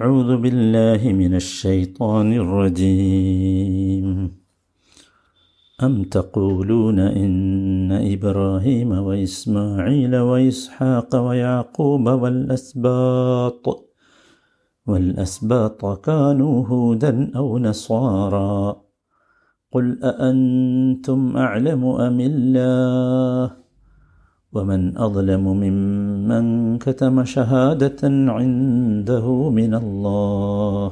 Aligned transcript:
أعوذ 0.00 0.36
بالله 0.36 1.12
من 1.12 1.34
الشيطان 1.34 2.32
الرجيم. 2.32 4.06
أم 5.82 5.94
تقولون 6.04 6.98
إن 6.98 7.92
إبراهيم 7.92 8.90
وإسماعيل 8.92 10.16
وإسحاق 10.16 11.10
ويعقوب 11.16 12.06
والأسباط 12.08 13.64
والأسباط 14.86 16.00
كانوا 16.00 16.66
هودا 16.66 17.30
أو 17.36 17.58
نصارى 17.58 18.76
قل 19.72 19.86
أأنتم 20.04 21.36
أعلم 21.36 21.84
أم 21.84 22.20
الله؟ 22.20 23.69
ومن 24.53 24.81
أظلم 24.97 25.45
ممن 25.63 26.45
كتم 26.77 27.15
شهادة 27.25 28.01
عنده 28.37 29.25
من 29.51 29.71
الله 29.75 30.91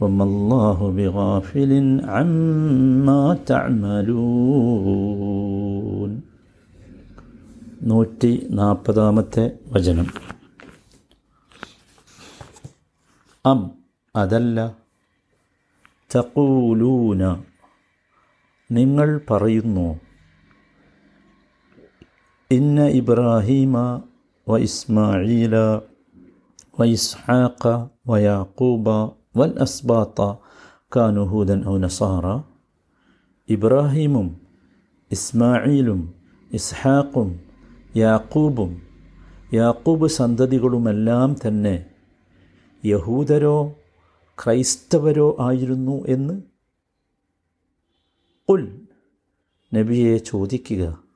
وما 0.00 0.24
الله 0.24 0.78
بغافل 0.98 1.72
عما 2.06 3.22
تعملون 3.46 5.32
നൂറ്റി 7.90 8.30
നാൽപ്പതാമത്തെ 8.58 9.44
വചനം 9.72 10.08
അം 13.44 13.60
അതല്ല 14.14 14.58
തക്കൂലൂന 16.10 17.22
നിങ്ങൾ 18.70 19.08
പറയുന്നു 19.30 19.86
ഇന്ന 22.51 22.89
ഇബ്രാഹീമ 22.89 24.01
വ 24.49 24.57
ഇസ്മായില 24.57 25.55
വ 26.79 26.83
ഇസ്ഹാഖ 26.83 27.63
വ 28.07 28.17
യാക്കൂബ 28.17 28.89
വൽ 29.37 29.53
അസ്ബാത്ത 29.59 30.19
കാനുഹൂദൻ 30.95 31.67
ഔ 31.67 31.77
നസാറ. 31.77 32.25
ഇബ്രാഹീമും 33.49 34.41
ഇസ്മായിലും 35.11 36.13
ഇസ്ഹാഖും 36.53 37.39
യാക്കൂബും 37.97 38.81
യാക്കൂബ് 39.53 40.07
സന്തതികളുമെല്ലാം 40.07 41.35
തന്നെ 41.47 41.85
യഹൂദരോ 42.85 43.75
ക്രൈസ്തവരോ 44.43 45.37
ആയിരുന്നു 45.39 46.05
എന്ന്? 46.07 46.41
ഉൽ 48.49 48.63
നബിയെ 49.73 50.17
ചോദിക്കുക. 50.17 51.06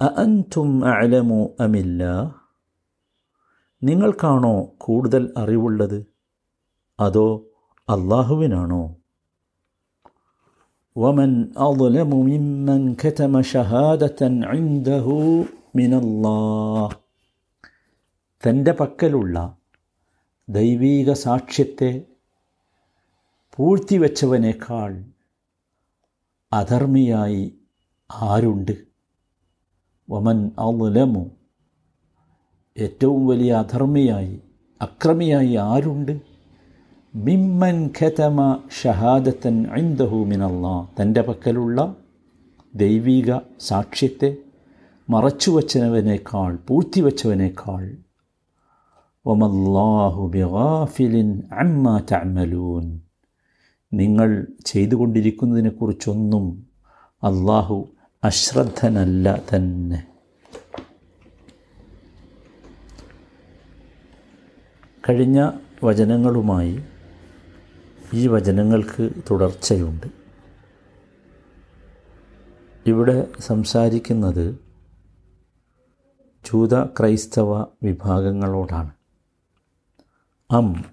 അഅൻതും 0.00 0.84
അഅലമു 0.84 1.56
അമില്ല? 1.60 2.32
നിങ്ങൾക്കാണോ 3.82 4.74
കൂടുതൽ 4.78 5.34
അറിവുള്ളത്? 5.36 6.06
അതോ 7.00 7.52
അള്ളാഹുവിനാണോ? 7.90 8.96
വമൻ 10.96 11.54
അളമു 11.58 12.22
മിമ്മൻ 12.22 12.96
കതമ 13.04 13.40
ഷഹാദതൻ 13.40 14.44
ഇൻദഹു 14.52 15.44
മിനല്ലാ 15.76 16.00
الله 16.00 16.90
തന്റെ 18.46 18.72
പക്കലുള്ള 18.72 19.56
ദൈവീക 20.48 21.12
സാക്ഷ്യത്തെ 21.12 22.06
പൂഴ്ത്തിവെച്ചവനേക്കാൾ 23.54 25.04
അധർമ്മിയായി 26.52 27.60
ആരുണ്ട്? 28.22 28.89
വമൻ 30.10 30.50
അലമു 30.58 31.30
ഏറ്റവും 32.78 33.26
വലിയ 33.26 33.52
അധർമ്മിയായി 33.52 34.40
അക്രമിയായി 34.82 35.54
ആരുണ്ട്? 35.54 36.20
മിമ്മൻ 37.14 37.90
ഖതമ 38.00 38.62
ഷഹാദത്തൻ 38.82 39.72
ഐന്ദഹു 39.72 40.16
മിനല്ലാ. 40.16 40.86
തന്റെ 41.00 41.20
പക്കലുള്ള 41.20 41.96
ദൈവിക 42.74 43.38
സാക്ഷ്യത്തെ 43.60 44.36
മറച്ചുവച്ചവനേക്കാൾ 45.10 46.56
പൂഴ്ത്തിവെച്ചവനേക്കാൾ 46.56 47.96
വമല്ലാഹു 49.26 50.26
ബിഗാഫിലിൻ 50.26 51.42
അമ്മ 51.52 52.02
തഅമലൂൻ. 52.12 53.00
നിങ്ങൾ 53.94 54.46
ചെയ്തുകൊണ്ടിരിക്കുന്നതിനെക്കുറിച്ചൊന്നും 54.66 56.66
അള്ളാഹു 57.22 57.88
അശ്രദ്ധനല്ല 58.24 59.42
തന്നെ. 59.54 60.06
കഴിഞ്ഞ 65.08 65.50
വചനങ്ങളുമായി 65.84 66.84
ഈ 68.14 68.26
വചനങ്ങൾക്ക് 68.26 69.10
തുടർച്ചയുണ്ട്. 69.30 70.06
ഇവിടെ 72.86 73.26
സംസാരിക്കുന്നത് 73.40 74.58
ജൂത 76.44 76.84
ക്രൈസ്തവ 76.84 77.60
വിഭാഗങ്ങളോടാണ്. 77.62 78.90
അം 80.50 80.84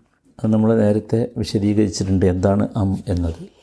അത് 0.44 0.54
നമ്മൾ 0.54 0.76
നേരത്തെ 0.76 1.32
വിശദീകരിച്ചിട്ടുണ്ട്. 1.38 2.26
എന്താണ് 2.26 2.70
അം 2.76 2.98
എന്നത്? 3.08 3.57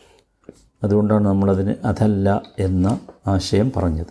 അതുകൊണ്ടാണ് 0.84 1.24
നമ്മളതിന് 1.24 1.74
അതല്ല 1.84 2.42
എന്ന 2.58 3.00
ആശയം 3.26 3.72
പറഞ്ഞത്. 3.76 4.06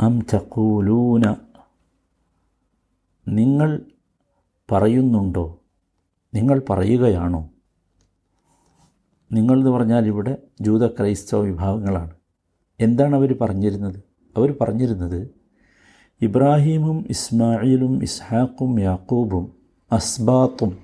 അം 0.00 0.26
ചക്കൂലൂന 0.26 1.34
നിങ്ങൾ 3.28 3.80
പറയുന്നുണ്ടോ? 4.72 5.58
നിങ്ങൾ 6.34 6.62
പറയുകയാണോ? 6.70 7.50
നിങ്ങളെന്ന് 9.32 9.70
പറഞ്ഞാൽ 9.70 10.06
ഇവിടെ 10.06 10.36
ജൂത 10.60 10.86
ക്രൈസ്തവ 10.86 11.40
വിഭാഗങ്ങളാണ്. 11.40 12.10
എന്താണ് 12.80 13.16
അവർ 13.16 13.36
പറഞ്ഞിരുന്നത്? 13.40 13.96
അവർ 14.36 14.54
പറഞ്ഞിരുന്നത് 14.60 15.30
ഇബ്രാഹീമും 16.22 17.06
ഇസ്മായിലും 17.08 18.02
ഇസ്ഹാഖും 18.02 18.80
യാക്കൂബും 18.80 19.52
അസ്ബാത്തും 19.92 20.78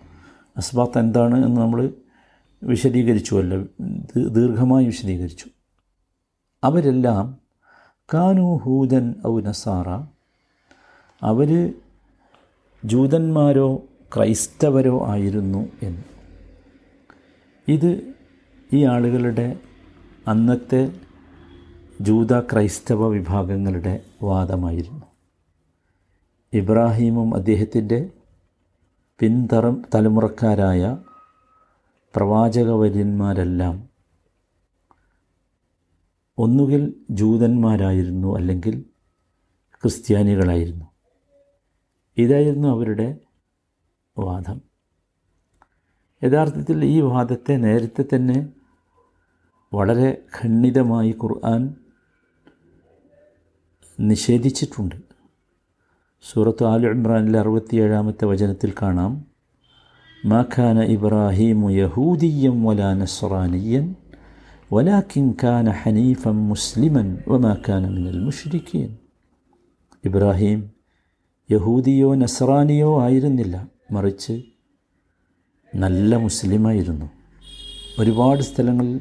അസ്ബാത്ത് 0.57 0.99
എന്താണ് 0.99 1.47
എന്ന് 1.47 1.61
നമ്മൾ 1.61 1.91
വിശദീകരിച്ചുവല്ലോ. 2.65 3.67
ദീർഘമായി 4.29 4.87
വിശദീകരിച്ചു. 4.87 5.45
അവരെല്ലാം 6.65 7.39
കാനു 8.15 8.61
ഹൂദൻ 8.63 9.15
ഔ 9.27 9.41
നസാറ. 9.41 9.89
അവർ 11.23 11.75
ജൂതന്മാരോ 12.85 13.83
ക്രൈസ്തവരോ 14.17 15.07
ആയിരുന്നു 15.07 15.69
എന്ന്. 15.83 16.03
ഇത് 17.69 18.13
ഈ 18.73 18.85
ആളുകളുടെ 18.85 19.61
അന്നത്തെ 20.29 21.01
ജൂത 22.01 22.41
ക്രൈസ്തവ 22.41 23.09
വിഭാഗങ്ങളുടെ 23.09 24.01
വാദമായിരുന്നു. 24.23 25.07
ഇബ്രാഹീമും 26.53 27.35
അദ്ദേഹത്തിന്റെ 27.35 28.11
പിൻതറം 29.19 29.85
തലമുറക്കാരായ 29.95 30.99
പ്രവാചകവര്യന്മാരെല്ലാം 32.17 33.89
ഒന്നുകിൽ 36.39 36.95
ജൂതന്മാരായിരുന്നു 37.11 38.37
അല്ലെങ്കിൽ 38.37 38.85
ക്രിസ്ത്യാനികളായിരുന്നു. 39.83 40.85
ഇതായിരുന്നു 42.19 42.69
അവരുടെ 42.69 43.19
വാദം. 44.19 44.61
യഥാർത്ഥത്തിൽ 46.25 46.85
ഈ 46.85 47.01
വാദത്തെ 47.01 47.57
നേരത്തെ 47.57 48.05
തന്നെ 48.15 48.49
വളരെ 49.75 50.23
ഖണ്ഡിതമായി 50.43 51.11
ഖുർആൻ 51.23 51.75
നിഷേധിച്ചിട്ടുണ്ട്. 54.01 54.97
സൂറത്ത് 56.33 56.65
ആലു 56.65 56.89
ഇമ്രാനിലെ 56.89 57.39
അറുപത്തിയേഴാമത്തെ 57.39 58.25
വചനത്തിൽ 58.25 58.75
കാണാം. 58.83 59.34
മാഖാന 60.33 60.79
يهوديا 61.81 62.53
ولا 62.67 62.89
نصرانيا 63.03 63.83
ولكن 64.75 65.25
كان 65.43 65.67
حنيفا 65.81 66.33
مسلما 66.53 67.05
وما 67.31 67.53
كان 67.67 67.85
من 67.97 68.05
المشركين. 68.15 68.89
ഇബ്രാഹിം 70.05 70.71
യഹൂദിയോ 71.51 72.15
നസ്രാനിയോ 72.15 73.03
ആയിരുന്നില്ല. 73.03 73.69
മറിച്ച് 73.91 74.43
നല്ല 75.75 76.17
മുസ്ലിമായിരുന്നു. 76.17 77.07
ഒരുപാട് 77.99 78.43
സ്ഥലങ്ങളിൽ 78.43 79.01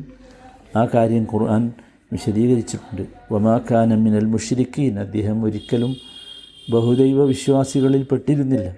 ആ 0.75 0.85
കാര്യം 0.85 1.23
ഖുർആൻ 1.23 1.73
വിശദീകരിച്ചിട്ടുണ്ട്. 2.11 3.07
വമാഖാന 3.31 3.95
മിനൽ 3.95 4.25
മുഷ്രിഖീൻ 4.25 4.99
അദ്ദേഹം 4.99 5.43
ഒരിക്കലും 5.43 5.95
ബഹുദൈവ 6.71 7.25
വിശ്വാസികളിൽ 7.25 8.03
പെട്ടിരുന്നില്ല. 8.03 8.75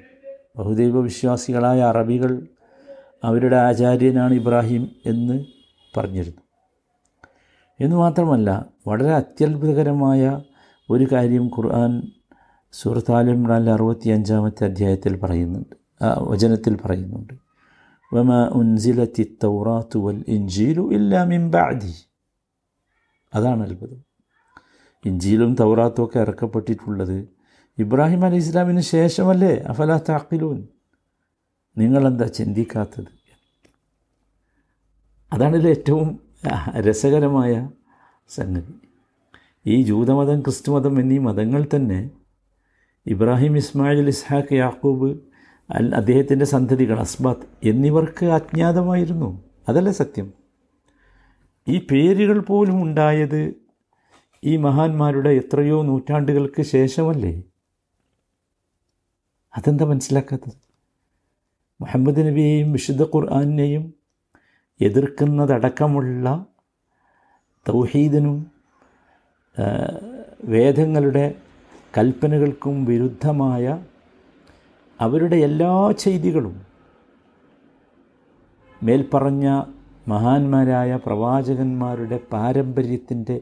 ബഹുദൈവ 0.58 1.02
വിശ്വാസികളായ 1.02 1.82
അറബികൾ 1.82 2.48
അവരുടെ 3.24 3.56
ആചാര്യനാണ് 3.56 4.34
ഇബ്രാഹിം 4.34 4.96
എന്ന് 5.06 5.46
പറഞ്ഞിരുന്നു. 5.98 6.42
എന്ന് 7.80 7.96
മാത്രമല്ല 7.96 8.66
വളരെ 8.88 9.12
അത്യത്ഭുതകരമായ 9.12 10.42
ഒരു 10.90 11.08
കാര്യം 11.12 11.46
ഖുർആൻ 11.48 12.02
സൂറത്ത് 12.72 13.12
ആൽ 13.12 13.30
ഇമ്രാനിലെ 13.30 13.72
അറുപത്തി 13.72 14.10
അഞ്ചാമത്തെ 14.10 14.64
അധ്യായത്തിൽ 14.64 15.18
പറയുന്നുണ്ട്. 15.18 15.76
വചനത്തിൽ 16.20 16.78
പറയുന്നുണ്ട്. 16.86 17.34
വമ 18.14 18.48
ഉൻസിലത്തി 18.48 19.38
തൗറാത്തു 19.44 20.00
വൽ 20.00 20.24
ഇഞ്ചീലു 20.28 20.94
ഇല്ലാ 20.94 21.24
മിൻ 21.24 21.52
ബഅദി. 21.52 21.94
അതാണ് 23.34 23.70
അത്ഭുതം. 23.70 24.04
ഇഞ്ചിയിലും 25.06 25.56
തൗറാത്തും 25.60 26.06
ഒക്കെ 26.06 26.20
ഇറക്കപ്പെട്ടിട്ടുള്ളത് 26.20 27.35
ഇബ്രാഹിം 27.78 28.26
അലി 28.26 28.36
ഇസ്ലാമിന് 28.36 28.82
ശേഷമല്ലേ? 28.82 29.56
അഫല 29.56 29.98
താക്കിലൂൻ 30.10 30.68
നിങ്ങളെന്താ 31.78 32.28
ചിന്തിക്കാത്തത്? 32.28 33.10
അതാണിതിൽ 35.34 35.68
ഏറ്റവും 35.70 36.20
രസകരമായ 36.80 37.70
സംഗതി. 38.30 38.74
ഈ 39.68 39.82
ജൂതമതം 39.82 40.42
ക്രിസ്തുമതം 40.42 41.00
എന്നീ 41.00 41.18
മതങ്ങൾ 41.18 41.66
തന്നെ 41.76 42.10
ഇബ്രാഹിം 43.08 43.58
ഇസ്മായിൽ 43.58 44.08
ഇസ്ഹാഖ് 44.08 44.54
യാക്കൂബ് 44.54 45.10
അൽ 45.72 45.96
അദ്ദേഹത്തിന്റെ 45.96 46.46
സന്തതികൾ 46.46 47.00
അസ്ബാത്ത് 47.00 47.68
എന്നിവർക്ക് 47.70 48.26
അജ്ഞാതമായിരുന്നു 48.26 49.30
അതല്ലേ 49.70 49.92
സത്യം? 49.92 50.34
ഈ 51.68 51.88
പേരുകൾ 51.92 52.40
പോലും 52.40 52.82
ഉണ്ടായത് 52.84 53.42
ഈ 54.44 54.58
മഹാന്മാരുടെ 54.58 55.30
എത്രയോ 55.30 55.84
നൂറ്റാണ്ടുകൾക്ക് 55.84 56.62
ശേഷമല്ലേ? 56.62 57.44
അതെന്താ 59.56 59.86
മനസ്സിലാക്കാത്തത്? 59.86 60.56
മുഹമ്മദ് 61.80 62.24
നബിയെയും 62.28 62.72
വിശുദ്ധ 62.72 63.04
ഖുർആാനിനെയും 63.04 63.84
എതിർക്കുന്നതടക്കമുള്ള 64.80 66.28
തൗഹീദിനും 67.66 68.38
വേദങ്ങളുടെ 70.46 71.26
കൽപ്പനകൾക്കും 71.98 72.86
വിരുദ്ധമായ 72.86 73.66
അവരുടെ 75.00 75.38
എല്ലാ 75.48 75.72
ചെയ്തികളും 76.04 76.56
മേൽപ്പറഞ്ഞ 78.82 79.48
മഹാന്മാരായ 80.08 80.92
പ്രവാചകന്മാരുടെ 81.06 82.18
പാരമ്പര്യത്തിന്റെ 82.34 83.38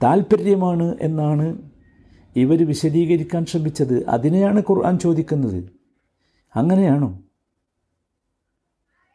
താല്പര്യമാണ് 0.00 0.86
എന്നാണ് 1.00 1.46
ഇവർ 2.36 2.66
വിശദീകരിക്കാൻ 2.66 3.46
ശ്രമിച്ചത് 3.46 4.06
അതിനെയാണ് 4.08 4.62
ഖുർആൻ 4.70 4.98
ചോദിക്കുന്നത്. 4.98 5.72
അങ്ങനെയാണോ? 6.56 7.22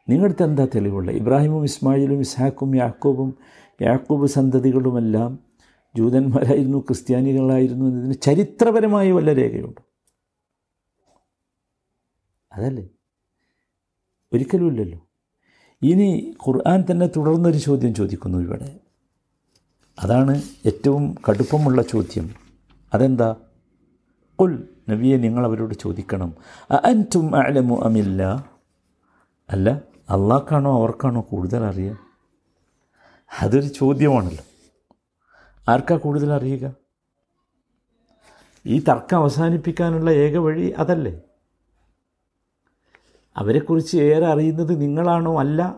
നിങ്ങളുടെ 0.08 0.42
എന്താ 0.42 0.66
തെളിവുള്ള? 0.74 1.10
ഇബ്രാഹിമും 1.10 1.64
ഇസ്മായിലും 1.64 2.20
ഇസ്ഹാക്കും 2.20 2.76
യാക്കൂബും 2.76 3.34
യാക്കൂബ് 3.82 4.26
സന്തതികളുമെല്ലാം 4.26 5.38
ജൂതന്മാരായിരുന്നു 5.96 6.78
ക്രിസ്ത്യാനികളായിരുന്നു 6.78 7.84
എന്നതിന് 7.84 8.14
ചരിത്രപരമായി 8.22 9.10
വല്ല 9.10 9.32
രേഖയുണ്ട്? 9.32 9.80
അതല്ലേ? 12.52 12.88
ഒരിക്കലുമില്ലല്ലോ 14.32 15.00
ഇനി 15.82 16.34
ഖുർആൻ 16.46 16.84
തന്നെ 16.90 17.06
തുടർന്നൊരു 17.06 17.58
ചോദ്യം 17.58 17.94
ചോദിക്കുന്നു 17.94 18.38
ഇവിടെ. 18.38 18.80
അതാണ് 19.98 20.42
ഏറ്റവും 20.66 21.14
കടുപ്പമുള്ള 21.28 21.82
ചോദ്യം. 21.82 22.41
അതെന്താ? 22.94 23.36
ഉൽ 24.40 24.68
നബിയെ 24.90 25.16
നിങ്ങൾ 25.16 25.44
അവരോട് 25.44 25.74
ചോദിക്കണം. 25.74 26.34
അന്റും 26.84 27.36
അലമു 27.36 27.80
അമില്ല 27.82 28.50
അല്ല 29.50 29.70
അള്ളാഹ്ക്കാണോ 30.10 30.78
അവർക്കാണോ 30.78 31.26
കൂടുതൽ 31.30 31.62
അറിയുക? 31.64 31.98
അതൊരു 33.42 33.66
ചോദ്യമാണല്ലോ. 33.66 34.44
ആർക്കാ 35.68 35.96
കൂടുതൽ 35.96 36.32
അറിയുക? 36.32 36.74
ഈ 38.66 38.84
തർക്കം 38.88 39.16
അവസാനിപ്പിക്കാനുള്ള 39.18 40.10
ഏക 40.10 40.36
വഴി 40.36 40.70
അതല്ലേ? 40.70 41.20
അവരെക്കുറിച്ച് 43.36 43.96
ഏറെ 43.96 44.26
അറിയുന്നത് 44.26 44.80
നിങ്ങളാണോ 44.80 45.38
അല്ല? 45.38 45.76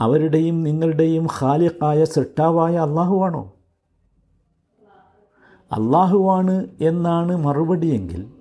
അവരുടെയും 0.00 0.62
നിങ്ങളുടെയും 0.62 1.26
ഖാലിഖായ 1.40 2.04
സൃഷ്ടാവായ 2.04 2.76
അള്ളാഹുവാണോ 2.76 3.55
അള്ളാഹുവാണ് 5.72 6.68
എന്നാണ് 6.80 7.36
മറുപടിയെങ്കിൽ 7.36 8.32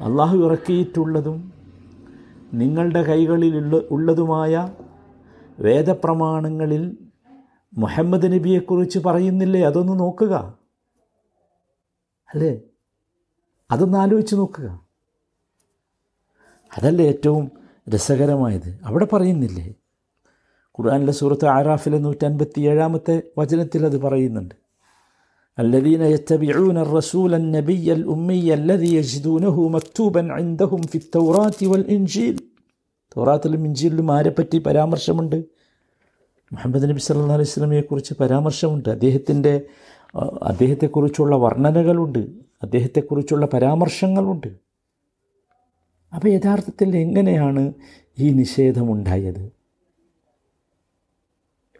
അള്ളാഹു 0.00 0.36
ഇറക്കിയിട്ടുള്ളതും 0.38 1.52
നിങ്ങളുടെ 2.54 3.02
കൈകളിലുള്ള 3.02 3.76
ഉള്ളതുമായ 3.90 4.68
വേദപ്രമാണങ്ങളിൽ 5.60 6.96
മുഹമ്മദ് 7.74 8.32
നബിയെക്കുറിച്ച് 8.32 8.98
പറയുന്നില്ലേ? 8.98 9.62
അതൊന്ന് 9.62 10.00
നോക്കുക. 10.00 10.58
അല്ലേ? 12.34 12.60
അതൊന്ന് 13.70 13.98
ആലോചിച്ച് 13.98 14.36
നോക്കുക. 14.36 14.80
അതല്ലേ 16.78 17.06
ഏറ്റവും 17.06 17.50
രസകരമായത്. 17.88 18.80
അവിടെ 18.84 19.04
പറയുന്നില്ലേ? 19.04 19.74
ഖുർആാനിലെ 20.78 21.12
സൂറത്ത് 21.12 21.46
ആറാഫിലെ 21.46 21.98
നൂറ്റൻപത്തി 21.98 22.60
ഏഴാമത്തെ 22.60 23.22
വചനത്തിൽ 23.38 23.86
അത് 23.86 24.00
പറയുന്നുണ്ട്. 24.00 24.63
الذين 25.57 26.01
يتبعون 26.07 26.77
الرسول 26.77 27.31
النبي 27.33 27.85
الأمي 27.93 28.47
الذي 28.53 28.91
يجدونه 28.95 29.55
مكتوبا 29.69 30.23
عندهم 30.31 30.81
في 30.83 30.97
التوراة 30.97 31.59
والإنجيل 31.63 32.35
തൗറാത്തിലും 33.11 33.61
ഇഞ്ചിയിലും 33.65 34.07
ആരെപ്പറ്റി 34.15 34.57
പരാമർശമുണ്ട് 34.65 35.37
മുഹമ്മദ് 36.51 36.87
നബി 36.89 37.01
സല്ലാ 37.05 37.37
അലൈഹി 37.37 37.51
സ്വലമയെക്കുറിച്ച് 37.51 38.13
പരാമർശമുണ്ട് 38.19 38.89
അദ്ദേഹത്തിൻ്റെ 38.89 39.53
അദ്ദേഹത്തെക്കുറിച്ചുള്ള 40.49 41.35
വർണ്ണനകളുണ്ട് 41.35 42.19
അദ്ദേഹത്തെക്കുറിച്ചുള്ള 42.63 43.45
പരാമർശങ്ങളുണ്ട് 43.53 44.49
അപ്പോൾ 46.13 46.29
യഥാർത്ഥത്തിൽ 46.29 46.89
എങ്ങനെയാണ് 46.97 47.63
ഈ 48.17 48.29
നിഷേധമുണ്ടായത് 48.33 49.43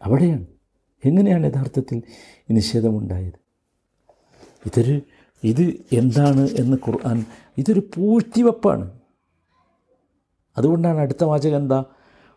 അവിടെയാണ് 0.01 0.45
എങ്ങനെയാണ് 1.03 1.45
യഥാർത്ഥത്തിൽ 1.45 1.97
ഈ 2.49 2.57
നിഷേധമുണ്ടായത് 2.59 3.39
ഇതൊരു 4.66 5.00
ഇത് 5.44 5.74
എന്താണ് 5.92 6.48
എന്ന് 6.50 6.76
ഖുർആൻ 6.86 7.24
ഇതൊരു 7.58 7.80
പൂഴ്ത്തിവെപ്പാണ്. 7.80 8.90
അതുകൊണ്ടാണ് 10.58 10.98
അടുത്ത 10.98 11.24
വാചകം 11.24 11.56
എന്താ? 11.56 11.84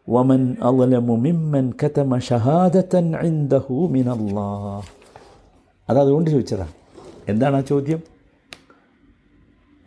വമൻ 0.09 0.57
അലമു 0.62 1.15
മിമ്മൻ 1.15 1.74
കതമ 1.83 2.19
ഷഹാദത്തൻ 2.19 3.15
ഇൻദഹു 3.15 3.88
മിനല്ലാ 3.91 4.81
അത് 5.89 6.00
അതുകൊണ്ട് 6.00 6.29
ചോദിച്ചതാണ്. 6.29 6.71
എന്താണ് 7.27 7.56
ആ 7.56 7.62
ചോദ്യം? 7.62 8.01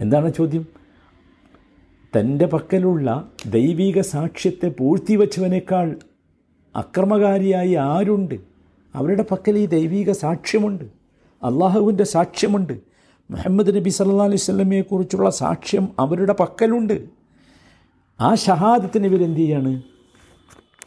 എന്താണ് 0.00 0.32
ചോദ്യം? 0.32 0.66
തന്റെ 2.18 2.46
പക്കലുള്ള 2.46 3.30
ദൈവിക 3.50 4.00
സാക്ഷ്യത്തെ 4.00 4.68
പൂഴ്ത്തിവെച്ചവനേക്കാൾ 4.68 5.98
അക്രമകാരിയായി 6.76 7.74
ആരുണ്ട്? 7.74 8.34
അവരുടെ 8.94 9.24
പക്കൽ 9.30 9.58
ഈ 9.58 9.66
ദൈവിക 9.66 10.12
സാക്ഷ്യമുണ്ട്. 10.12 10.99
അള്ളാഹുവിന്റെ 11.42 12.04
സാക്ഷ്യമുണ്ട്. 12.04 12.80
മുഹമ്മദ് 13.30 13.76
നബി 13.76 13.88
സല്ലാ 13.88 14.24
അലൈഹി 14.24 14.36
സ്വലമയെക്കുറിച്ചുള്ള 14.36 15.30
സാക്ഷ്യം 15.30 15.88
അവരുടെ 15.98 16.32
പക്കലുണ്ട്. 16.32 17.08
ആ 18.20 18.34
ഷഹാദത്തിന് 18.34 19.06
ഇവരെന്ത് 19.06 19.36
ചെയ്യാണ്? 19.36 19.82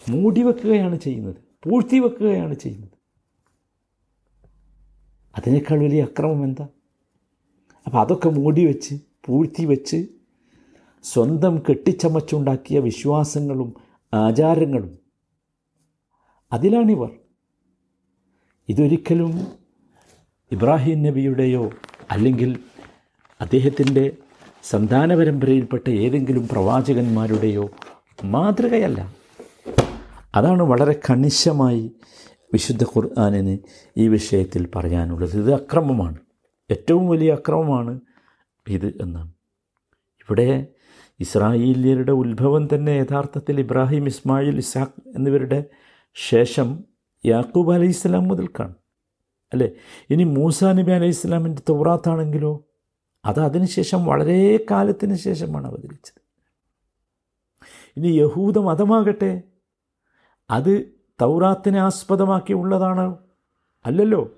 മൂടിവെക്കുകയാണ് 0.10 1.00
ചെയ്യുന്നത്. 1.00 1.36
പൂഴ്ത്തി 1.63 2.00
വെക്കുകയാണ് 2.00 2.53
ചെയ്യുന്നത്. 2.53 2.89
അതിനേക്കാൾ 5.38 5.79
വലിയ 5.79 6.03
അക്രമം 6.03 6.43
എന്താ? 6.43 6.67
അപ്പോൾ 7.86 7.98
അതൊക്കെ 7.98 8.29
മൂടി 8.29 8.65
വെച്ച് 8.65 8.95
പൂഴ്ത്തി 9.25 9.65
വെച്ച് 9.65 10.07
സ്വന്തം 11.03 11.62
കെട്ടിച്ചമച്ചുണ്ടാക്കിയ 11.69 12.79
വിശ്വാസങ്ങളും 12.79 13.74
ആചാരങ്ങളും 14.13 15.00
അതിലാണിവർ. 16.53 17.12
ഇതൊരിക്കലും 18.69 19.62
ഇബ്രാഹിം 20.53 21.03
നബിയുടെയോ 21.03 21.72
അല്ലെങ്കിൽ 22.12 22.60
അദ്ദേഹത്തിന്റെ 23.41 24.12
സന്താന 24.63 25.15
പരമ്പരയിൽപ്പെട്ട 25.15 25.89
ഏതെങ്കിലും 25.89 26.48
പ്രവാചകന്മാരുടെയോ 26.48 27.69
മാതൃകയല്ല. 28.24 29.15
അതാണ് 30.36 30.63
വളരെ 30.63 31.00
കണിശമായി 31.10 31.91
വിശുദ്ധ 32.53 32.83
ഖുർആാനിന് 32.83 33.57
ഈ 33.98 34.07
വിഷയത്തിൽ 34.07 34.67
പറയാനുള്ളത്. 34.75 35.38
ഇത് 35.38 35.53
അക്രമമാണ്. 35.53 36.17
ഏറ്റവും 36.72 37.07
വലിയ 37.07 37.31
അക്രമമാണ് 37.31 38.00
ഇത് 38.67 38.93
എന്നാണ്. 39.01 39.31
ഇവിടെ 40.22 40.67
ഇസ്രായേലിയരുടെ 41.19 42.12
ഉത്ഭവം 42.12 42.69
തന്നെ 42.74 42.91
യഥാർത്ഥത്തിൽ 42.91 43.60
ഇബ്രാഹിം 43.60 44.05
ഇസ്മായിൽ 44.05 44.57
ഇസാഖ് 44.57 45.15
എന്നിവരുടെ 45.15 45.63
ശേഷം 46.15 46.83
യാക്കൂബ് 47.25 47.74
അലൈഹി 47.74 47.89
ഇസ്ലാം 47.89 48.24
മുതൽക്കാണ്. 48.24 48.74
അല്ലേ? 49.53 49.72
ഇനി 50.10 50.24
മൂസാ 50.24 50.74
നബി 50.74 50.91
അലൈഹി 50.91 51.10
ഇസ്ലാമിന്റെ 51.10 51.62
തൗറാത്താണെങ്കിലോ? 51.69 52.63
അത് 53.25 53.39
അതിനുശേഷം 53.39 54.05
വളരെ 54.05 54.65
കാലത്തിന് 54.72 55.15
ശേഷമാണ് 55.15 55.67
അവതരിച്ചത്. 55.67 56.22
ഇനി 57.98 58.07
യഹൂദ 58.07 58.57
മതമാകട്ടെ 58.57 59.41
അത് 60.50 60.91
തൗറാത്തിനെ 61.22 61.79
ആസ്പദമാക്കി 61.79 62.53
ഉള്ളതാണോ 62.53 63.19
അല്ലല്ലോ? 63.86 64.31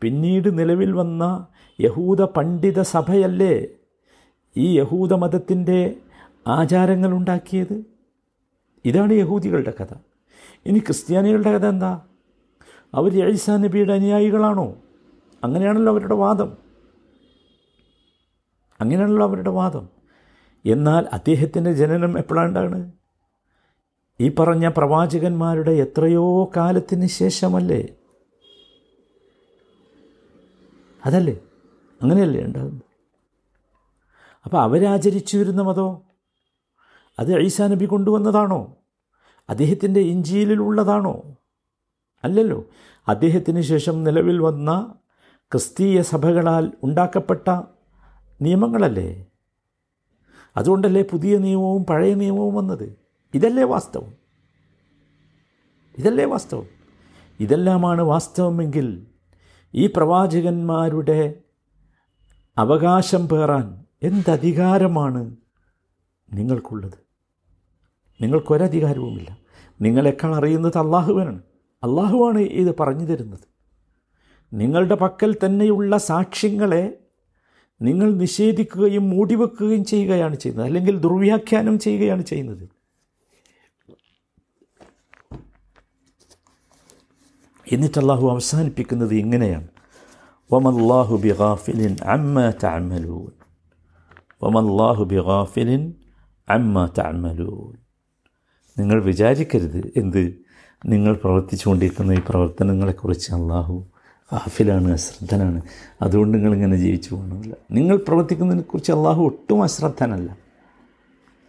പിന്നീട് 0.00 0.58
നിലവിൽ 0.58 0.92
വന്ന 0.92 1.46
യഹൂദ 1.80 2.22
പണ്ഡിത 2.22 2.80
സഭയല്ലേ 2.80 3.66
ഈ 4.56 4.78
യഹൂദ 4.78 5.12
മതത്തിന്റെ 5.12 5.96
ആചാരങ്ങൾ 6.46 7.12
ഉണ്ടാക്കിയത് 7.12 7.84
ഇതാണ് 8.84 9.12
യഹൂദികളുടെ 9.12 9.72
കഥ. 9.80 9.94
ഇനി 10.66 10.78
ക്രിസ്ത്യാനികളുടെ 10.78 11.58
കഥ 11.58 11.66
എന്താ? 11.66 12.00
അവർ 12.94 13.28
ഈസാ 13.28 13.56
നബിയുടെ 13.56 13.92
അനുയായികളാണോ? 13.92 14.74
അങ്ങനെയാണല്ലോ 15.44 15.92
അവരുടെ 15.92 16.14
വാദം. 16.14 16.56
അങ്ങനെയാണല്ലോ 18.80 19.26
അവരുടെ 19.26 19.50
വാദം. 19.50 19.88
എന്നാൽ 20.66 21.08
അദ്ദേഹത്തിന്റെ 21.12 21.72
ജനനം 21.72 22.18
എപ്പോഴാണ്ടാണ്? 22.18 22.92
ഈ 24.20 24.28
പറഞ്ഞ 24.28 24.68
പ്രവാചകന്മാരുടെ 24.68 25.70
എത്രയോ 25.70 26.50
കാലത്തിന് 26.56 27.06
ശേഷമല്ലേ? 27.06 27.86
അതല്ലേ? 31.06 31.38
അങ്ങനെയല്ലേ 32.02 32.44
ഉണ്ടാകുന്നത്? 32.44 32.82
അപ്പോൾ 34.44 34.62
അവരാചരിച്ചു 34.62 35.38
വരുന്ന 35.38 35.62
മതോ? 35.62 36.02
അത് 37.18 37.40
ഈസാ 37.40 37.66
നബി 37.66 37.84
കൊണ്ടുവന്നതാണോ? 37.84 38.76
അദ്ദേഹത്തിന്റെ 39.50 40.00
ഇഞ്ചിയിലുള്ളതാണോ? 40.00 41.22
അല്ലല്ലോ. 42.24 42.64
അദ്ദേഹത്തിന് 43.08 43.60
ശേഷം 43.60 44.04
നിലവിൽ 44.04 44.38
വന്ന 44.38 44.94
ക്രിസ്തീയ 45.52 46.02
സഭകളാൽ 46.02 46.72
ഉണ്ടാക്കപ്പെട്ട 46.82 47.62
നിയമങ്ങളല്ലേ? 48.42 49.26
അതുകൊണ്ടല്ലേ 50.56 51.02
പുതിയ 51.02 51.38
നിയമവും 51.38 51.84
പഴയ 51.84 52.14
നിയമവും 52.14 52.54
വന്നത്? 52.54 52.98
ഇതല്ലേ 53.34 53.64
വാസ്തവം? 53.64 54.12
ഇതല്ലേ 55.98 56.24
വാസ്തവം? 56.24 56.66
ഇതെല്ലാമാണ് 57.40 58.02
വാസ്തവമെങ്കിൽ 58.02 59.06
ഈ 59.74 59.86
പ്രവാചകന്മാരുടെ 59.86 61.34
അവകാശം 62.58 63.28
പേറാൻ 63.28 63.84
എന്തധികാരമാണ് 64.02 65.36
നിങ്ങൾക്കുള്ളത്? 66.32 66.98
നിങ്ങൾക്കൊരധികാരവുമില്ല. 68.22 69.38
നിങ്ങളെക്കാൾ 69.80 70.34
അറിയുന്നത് 70.34 70.78
അള്ളാഹുവാണ് 70.78 71.42
അള്ളാഹുവാണ് 71.84 72.38
ഇത് 72.38 72.74
പറഞ്ഞു 72.80 73.04
തരുന്നത്. 73.04 73.54
നിങ്ങളുടെ 74.52 74.94
പക്കൽ 74.94 75.36
തന്നെയുള്ള 75.46 75.96
സാക്ഷ്യങ്ങളെ 75.96 76.98
നിങ്ങൾ 77.82 78.14
നിഷേധിക്കുകയും 78.14 79.10
മൂടിവെക്കുകയും 79.10 79.84
ചെയ്യുകയാണ് 79.84 80.36
ചെയ്യുന്നത്. 80.36 80.66
അല്ലെങ്കിൽ 80.66 80.98
ദുർവ്യാഖ്യാനം 80.98 81.78
ചെയ്യുകയാണ് 81.78 82.22
ചെയ്യുന്നത്. 82.22 82.68
എന്നിട്ട് 87.72 87.98
അള്ളാഹു 87.98 88.28
അവസാനിപ്പിക്കുന്നത് 88.28 89.14
ഇങ്ങനെയാണ്. 89.14 89.68
വമല്ലാഹു 90.52 91.16
ബിഗാഫിലിൻ 91.16 91.96
അമ്മ 92.02 92.52
തഅമലൂൻ. 92.62 93.30
വമല്ലാഹു 94.42 95.04
ബിഗാഫിലിൻ 95.04 95.94
അമ്മ 96.48 96.90
തഅമലൂൻ. 96.98 97.74
നിങ്ങൾ 98.78 99.02
വിചാരിക്കരുത് 99.02 99.92
എന്ത്? 99.96 100.43
നിങ്ങൾ 100.86 101.14
പ്രവർത്തിച്ചുകൊണ്ടിരിക്കുന്ന 101.14 102.12
ഈ 102.12 102.20
പ്രവർത്തനങ്ങളെക്കുറിച്ച് 102.28 103.32
അള്ളാഹു 103.32 103.84
ഹാഫിലാണ് 104.32 104.92
അശ്രദ്ധനാണ്. 104.92 105.62
അതുകൊണ്ട് 106.02 106.38
നിങ്ങളിങ്ങനെ 106.38 106.76
ജീവിച്ചു 106.76 107.14
പോകണമെന്നില്ല 107.14 107.54
നിങ്ങൾ 107.70 107.96
പ്രവർത്തിക്കുന്നതിനെക്കുറിച്ച് 107.96 108.92
അള്ളാഹു 108.92 109.24
ഒട്ടും 109.24 109.62
അശ്രദ്ധനല്ല. 109.62 110.36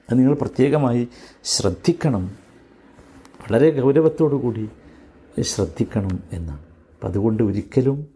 അത് 0.10 0.20
നിങ്ങൾ 0.20 0.34
പ്രത്യേകമായി 0.34 1.08
ശ്രദ്ധിക്കണം. 1.44 2.32
വളരെ 3.42 3.82
ഗൗരവത്തോടു 3.82 4.36
കൂടി 4.36 4.70
ശ്രദ്ധിക്കണം 5.42 6.24
എന്നാണ്. 6.34 6.60
അപ്പം 6.60 7.08
അതുകൊണ്ട് 7.08 7.44
ഒരിക്കലും 7.44 8.08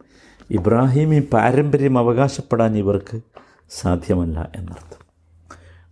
ഇബ്രാഹിമി 0.49 1.19
പാരമ്പര്യം 1.33 1.97
അവകാശപ്പെടാൻ 1.97 2.77
ഇവർക്ക് 2.77 3.21
സാധ്യമല്ല 3.69 4.51
എന്നർത്ഥം. 4.55 5.05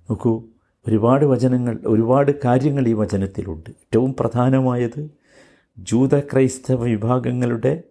നോക്കൂ 0.10 0.44
ഒരുപാട് 0.88 1.26
വചനങ്ങൾ 1.26 1.80
ഒരുപാട് 1.86 2.32
കാര്യങ്ങൾ 2.46 2.88
ഈ 2.88 2.94
വചനത്തിലുണ്ട്. 2.94 3.70
ഏറ്റവും 3.70 4.16
പ്രധാനമായത് 4.20 5.10
ജൂത 5.78 6.20
ക്രൈസ്തവ 6.20 6.84
വിഭാഗങ്ങളുടെ 6.84 7.84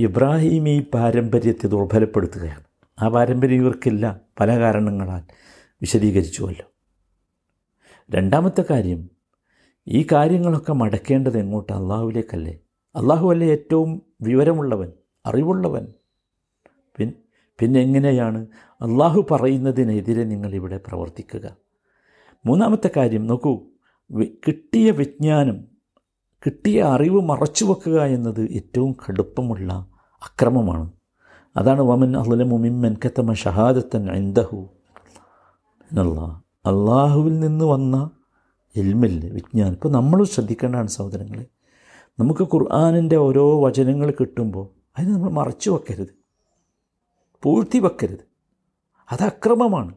ഇബ്രാഹിമി 0.00 0.86
പാരമ്പര്യത്തെ 0.94 1.66
ദുർബലപ്പെടുത്തുകയാണ്. 1.66 2.64
ആ 3.02 3.08
പാരമ്പര്യം 3.08 3.62
ഇവർക്കില്ല 3.62 4.20
പല 4.40 4.58
കാരണങ്ങളാൽ 4.58 5.22
വിശദീകരിച്ചുവല്ലോ. 5.64 6.66
രണ്ടാമത്തെ 8.10 8.64
കാര്യം 8.70 9.10
ഈ 9.88 10.06
കാര്യങ്ങളൊക്കെ 10.12 10.72
മടക്കേണ്ടത് 10.72 11.38
എങ്ങോട്ട്? 11.38 11.72
അള്ളാഹുവിലേക്കല്ലേ? 11.72 12.58
അള്ളാഹു 12.96 13.30
അല്ലേ 13.30 13.48
ഏറ്റവും 13.48 14.02
വിവരമുള്ളവൻ 14.20 14.92
അറിവുള്ളവൻ? 15.26 15.86
പിന്നെ 17.58 17.80
എങ്ങനെയാണ് 17.80 18.46
അള്ളാഹു 18.80 19.26
പറയുന്നതിനെതിരെ 19.30 20.24
നിങ്ങളിവിടെ 20.24 20.80
പ്രവർത്തിക്കുക. 20.86 21.69
മൂന്നാമത്തെ 22.46 22.90
കാര്യം 22.96 23.26
നോക്കൂ. 23.26 23.60
കിട്ടിയ 24.48 24.90
വിജ്ഞാനം 24.90 25.64
കിട്ടിയ 26.46 26.82
അറിവ് 26.82 27.20
മറച്ചു 27.20 27.64
വെക്കുക 27.64 28.02
എന്നത് 28.02 28.48
ഏറ്റവും 28.50 28.96
കടുപ്പമുള്ള 29.08 29.86
അക്രമമാണ്. 30.22 30.92
അതാണ് 31.56 31.80
വമൻ 31.80 32.16
അഹ്ലമു 32.16 32.56
മിമ്മൻ 32.56 32.96
കത്തമ 33.04 33.32
ഷഹാദത്തൻ 33.32 34.12
എന്തഹു 34.12 34.68
എന്നുള്ള 35.90 36.42
അള്ളാഹുവിൽ 36.66 37.40
നിന്ന് 37.40 37.64
വന്ന 37.64 38.10
എൽമില്ല 38.76 39.32
വിജ്ഞാനം. 39.32 39.72
ഇപ്പോൾ 39.72 39.92
നമ്മൾ 39.92 40.24
ശ്രദ്ധിക്കേണ്ടതാണ് 40.24 40.88
സഹോദരങ്ങളെ 40.88 41.46
നമുക്ക് 42.18 42.42
ഖുർആാനിന്റെ 42.42 43.16
ഓരോ 43.16 43.64
വചനങ്ങൾ 43.64 44.12
കിട്ടുമ്പോൾ 44.20 44.68
അതിന് 44.98 45.14
നമ്മൾ 45.14 45.30
മറച്ചു 45.30 45.70
വെക്കരുത്. 45.70 46.20
പൂഴ്ത്തി 47.42 47.78
വെക്കരുത്. 47.78 48.26
അത് 49.12 49.22
അക്രമമാണ്. 49.22 49.94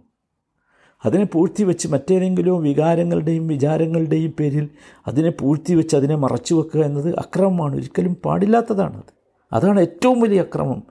അതിനെ 1.06 1.26
പൂഴ്ത്തി 1.26 1.64
വെച്ച് 1.64 1.88
മറ്റേതെങ്കിലും 1.88 2.64
വികാരങ്ങളുടെയും 2.64 3.48
വിചാരങ്ങളുടെയും 3.48 4.34
പേരിൽ 4.40 4.70
അതിനെ 5.08 5.30
പൂഴ്ത്തി 5.30 5.74
വെച്ച് 5.74 5.96
അതിനെ 5.96 6.16
മറച്ചു 6.16 6.56
വെക്കുക 6.56 6.82
എന്നത് 6.82 7.16
അക്രമമാണ്. 7.16 7.76
ഒരിക്കലും 7.76 8.16
പാടില്ലാത്തതാണ് 8.16 8.98
അത്. 8.98 9.14
അതാണ് 9.54 9.80
ഏറ്റവും 9.80 10.22
വലിയ 10.22 10.42
അക്രമം 10.42 10.84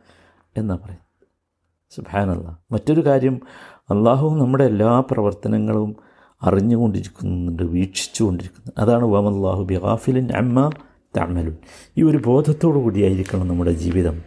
എന്നാ 0.56 0.74
പറയുന്നത്. 0.74 1.02
സുഭാനല്ല 1.90 2.58
മറ്റൊരു 2.72 3.06
കാര്യം 3.06 3.40
അള്ളാഹു 3.90 4.28
നമ്മുടെ 4.28 4.64
എല്ലാ 4.64 5.00
പ്രവർത്തനങ്ങളും 5.00 5.96
അറിഞ്ഞുകൊണ്ടിരിക്കുന്നുണ്ട് 6.42 7.62
വീക്ഷിച്ചുകൊണ്ടിരിക്കുന്നുണ്ട്. 7.62 8.80
അതാണ് 8.80 9.04
വമല്ലാഹു 9.04 9.62
ബിഹാഫിലിൻ 9.62 10.32
അമ്മ 10.36 10.70
തമലുൻ 11.16 11.56
ഈ 11.98 12.02
ഒരു 12.02 12.20
ബോധത്തോടു 12.26 12.78
കൂടിയായിരിക്കണം 12.78 13.48
നമ്മുടെ 13.48 13.72
ജീവിതം. 13.72 14.22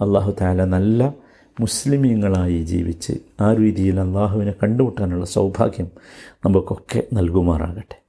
അള്ളാഹു 0.00 0.34
താല 0.40 0.64
നല്ല 0.64 1.14
മുസ്ലിമീങ്ങളായി 1.60 2.62
ജീവിച്ച് 2.62 3.12
ആ 3.40 3.52
രീതിയിൽ 3.52 4.00
അള്ളാഹുവിനെ 4.00 4.54
കണ്ടുമുട്ടാനുള്ള 4.62 5.24
സൗഭാഗ്യം 5.24 5.88
നമുക്കൊക്കെ 6.46 7.02
നൽകുമാറാകട്ടെ. 7.12 7.99